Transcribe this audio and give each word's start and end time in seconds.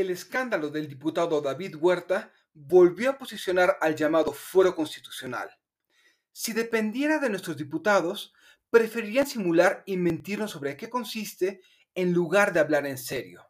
el 0.00 0.10
escándalo 0.10 0.70
del 0.70 0.88
diputado 0.88 1.40
David 1.40 1.76
Huerta 1.76 2.32
volvió 2.52 3.10
a 3.10 3.18
posicionar 3.18 3.78
al 3.80 3.94
llamado 3.94 4.32
fuero 4.32 4.74
constitucional. 4.74 5.50
Si 6.32 6.52
dependiera 6.52 7.18
de 7.18 7.30
nuestros 7.30 7.56
diputados, 7.56 8.34
preferirían 8.70 9.26
simular 9.26 9.82
y 9.86 9.96
mentirnos 9.96 10.50
sobre 10.50 10.76
qué 10.76 10.90
consiste 10.90 11.60
en 11.94 12.12
lugar 12.12 12.52
de 12.52 12.60
hablar 12.60 12.86
en 12.86 12.98
serio. 12.98 13.46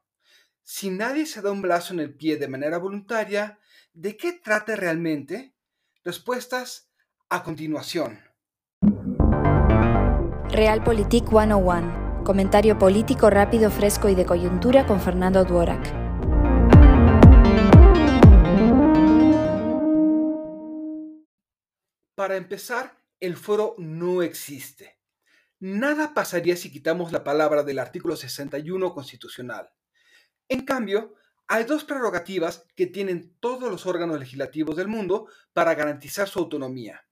Si 0.62 0.90
nadie 0.90 1.26
se 1.26 1.42
da 1.42 1.50
un 1.50 1.62
brazo 1.62 1.94
en 1.94 2.00
el 2.00 2.14
pie 2.14 2.36
de 2.36 2.48
manera 2.48 2.78
voluntaria, 2.78 3.58
¿de 3.92 4.16
qué 4.16 4.32
trata 4.32 4.76
realmente? 4.76 5.54
Respuestas 6.04 6.90
a 7.28 7.42
continuación. 7.42 8.20
Realpolitik 10.50 11.28
101. 11.28 12.22
Comentario 12.24 12.78
político 12.78 13.30
rápido, 13.30 13.70
fresco 13.70 14.08
y 14.08 14.14
de 14.14 14.24
coyuntura 14.24 14.86
con 14.86 15.00
Fernando 15.00 15.44
Duorak. 15.44 16.05
Para 22.16 22.36
empezar, 22.36 22.96
el 23.20 23.36
fuero 23.36 23.74
no 23.76 24.22
existe. 24.22 24.98
Nada 25.60 26.14
pasaría 26.14 26.56
si 26.56 26.72
quitamos 26.72 27.12
la 27.12 27.22
palabra 27.22 27.62
del 27.62 27.78
artículo 27.78 28.16
61 28.16 28.94
constitucional. 28.94 29.68
En 30.48 30.64
cambio, 30.64 31.14
hay 31.46 31.64
dos 31.64 31.84
prerrogativas 31.84 32.64
que 32.74 32.86
tienen 32.86 33.36
todos 33.38 33.70
los 33.70 33.84
órganos 33.84 34.18
legislativos 34.18 34.76
del 34.76 34.88
mundo 34.88 35.28
para 35.52 35.74
garantizar 35.74 36.26
su 36.26 36.38
autonomía. 36.38 37.06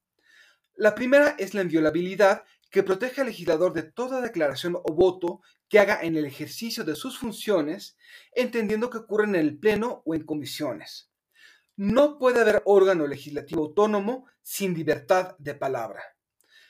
La 0.74 0.94
primera 0.94 1.36
es 1.38 1.52
la 1.52 1.60
inviolabilidad 1.60 2.44
que 2.70 2.82
protege 2.82 3.20
al 3.20 3.26
legislador 3.26 3.74
de 3.74 3.82
toda 3.82 4.22
declaración 4.22 4.74
o 4.74 4.94
voto 4.94 5.42
que 5.68 5.80
haga 5.80 6.00
en 6.00 6.16
el 6.16 6.24
ejercicio 6.24 6.82
de 6.82 6.96
sus 6.96 7.18
funciones, 7.18 7.98
entendiendo 8.32 8.88
que 8.88 8.98
ocurren 8.98 9.34
en 9.34 9.42
el 9.42 9.58
Pleno 9.58 10.02
o 10.06 10.14
en 10.14 10.24
comisiones. 10.24 11.13
No 11.76 12.18
puede 12.18 12.40
haber 12.40 12.62
órgano 12.66 13.06
legislativo 13.06 13.64
autónomo 13.64 14.26
sin 14.42 14.74
libertad 14.74 15.34
de 15.38 15.54
palabra. 15.54 16.02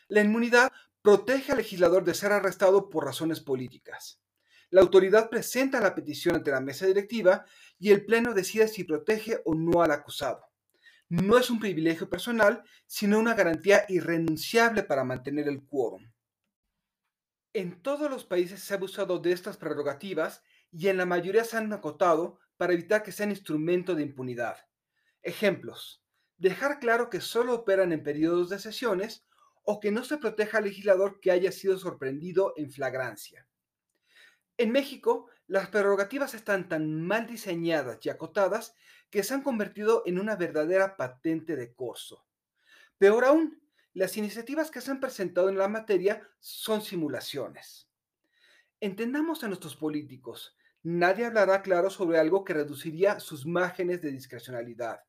La 0.09 0.23
inmunidad 0.23 0.73
protege 1.03 1.53
al 1.53 1.59
legislador 1.59 2.05
de 2.05 2.15
ser 2.15 2.33
arrestado 2.33 2.89
por 2.89 3.05
razones 3.05 3.41
políticas. 3.41 4.23
La 4.71 4.81
autoridad 4.81 5.29
presenta 5.29 5.81
la 5.81 5.95
petición 5.95 6.37
ante 6.37 6.51
la 6.51 6.61
mesa 6.61 6.87
directiva 6.87 7.45
y 7.79 7.91
el 7.91 8.07
Pleno 8.07 8.33
decide 8.33 8.67
si 8.67 8.85
protege 8.85 9.43
o 9.45 9.55
no 9.55 9.83
al 9.83 9.91
acusado. 9.91 10.43
No 11.11 11.37
es 11.37 11.51
un 11.51 11.61
privilegio 11.61 12.09
personal, 12.09 12.65
sino 12.87 13.19
una 13.19 13.35
garantía 13.35 13.85
irrenunciable 13.89 14.83
para 14.83 15.05
mantener 15.05 15.49
el 15.49 15.65
quórum. 15.67 16.11
En 17.53 17.83
todos 17.83 18.11
los 18.11 18.25
países 18.25 18.61
se 18.63 18.73
ha 18.73 18.79
abusado 18.79 19.19
de 19.19 19.33
estas 19.33 19.59
prerrogativas 19.59 20.43
y 20.73 20.89
en 20.89 20.97
la 20.97 21.07
mayoría 21.07 21.45
se 21.45 21.59
han 21.59 21.73
acotado 21.73 22.39
para 22.57 22.73
evitar 22.73 23.03
que 23.03 23.13
sean 23.13 23.31
instrumento 23.31 23.95
de 23.95 24.03
impunidad. 24.03 24.57
Ejemplos. 25.25 26.03
Dejar 26.37 26.79
claro 26.79 27.09
que 27.09 27.23
solo 27.23 27.55
operan 27.55 27.93
en 27.93 28.03
periodos 28.03 28.51
de 28.51 28.59
sesiones 28.59 29.25
o 29.65 29.81
que 29.81 29.91
no 29.91 30.05
se 30.05 30.19
proteja 30.19 30.59
al 30.59 30.65
legislador 30.65 31.19
que 31.19 31.31
haya 31.31 31.51
sido 31.51 31.79
sorprendido 31.79 32.53
en 32.59 32.71
flagrancia. 32.71 33.47
En 34.59 34.71
México, 34.71 35.31
las 35.47 35.69
prerrogativas 35.69 36.35
están 36.35 36.69
tan 36.69 37.01
mal 37.07 37.27
diseñadas 37.27 38.05
y 38.05 38.11
acotadas 38.11 38.75
que 39.09 39.23
se 39.23 39.33
han 39.33 39.43
convertido 39.43 40.03
en 40.05 40.19
una 40.19 40.37
verdadera 40.37 40.99
patente 40.99 41.57
de 41.57 41.73
corso. 41.73 42.27
Peor 42.99 43.25
aún, 43.25 43.63
las 43.95 44.19
iniciativas 44.19 44.71
que 44.71 44.83
se 44.83 44.91
han 44.91 45.01
presentado 45.01 45.49
en 45.49 45.57
la 45.57 45.69
materia 45.69 46.29
son 46.39 46.83
simulaciones. 46.83 47.89
Entendamos 48.79 49.43
a 49.43 49.49
nuestros 49.49 49.75
políticos, 49.75 50.55
nadie 50.83 51.25
hablará 51.25 51.63
claro 51.63 51.89
sobre 51.89 52.19
algo 52.19 52.45
que 52.45 52.53
reduciría 52.53 53.21
sus 53.21 53.47
márgenes 53.47 54.03
de 54.03 54.11
discrecionalidad. 54.11 55.01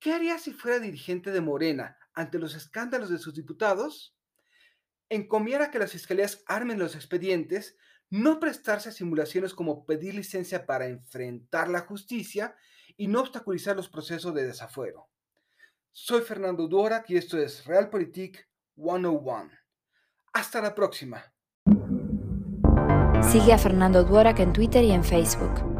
¿Qué 0.00 0.14
haría 0.14 0.38
si 0.38 0.54
fuera 0.54 0.78
dirigente 0.78 1.30
de 1.30 1.42
Morena 1.42 1.98
ante 2.14 2.38
los 2.38 2.54
escándalos 2.54 3.10
de 3.10 3.18
sus 3.18 3.34
diputados? 3.34 4.16
Encomiera 5.10 5.70
que 5.70 5.78
las 5.78 5.92
fiscalías 5.92 6.42
armen 6.46 6.78
los 6.78 6.94
expedientes, 6.94 7.76
no 8.08 8.40
prestarse 8.40 8.88
a 8.88 8.92
simulaciones 8.92 9.52
como 9.52 9.84
pedir 9.84 10.14
licencia 10.14 10.64
para 10.64 10.86
enfrentar 10.86 11.68
la 11.68 11.80
justicia 11.80 12.56
y 12.96 13.08
no 13.08 13.20
obstaculizar 13.20 13.76
los 13.76 13.90
procesos 13.90 14.34
de 14.34 14.46
desafuero. 14.46 15.10
Soy 15.92 16.22
Fernando 16.22 16.66
Duorak 16.66 17.10
y 17.10 17.18
esto 17.18 17.38
es 17.38 17.66
Realpolitik 17.66 18.48
101. 18.76 19.50
Hasta 20.32 20.62
la 20.62 20.74
próxima. 20.74 21.22
Sigue 23.30 23.52
a 23.52 23.58
Fernando 23.58 24.02
Duorak 24.02 24.38
en 24.40 24.54
Twitter 24.54 24.82
y 24.82 24.92
en 24.92 25.04
Facebook. 25.04 25.79